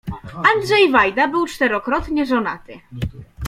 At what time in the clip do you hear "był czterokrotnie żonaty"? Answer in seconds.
1.27-2.79